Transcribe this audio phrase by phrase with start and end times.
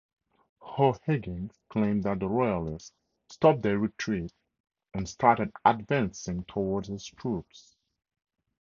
[0.79, 2.91] O'Higgins claimed that the royalists
[3.29, 4.33] stopped their retreat
[4.95, 7.75] and started advancing towards his troops.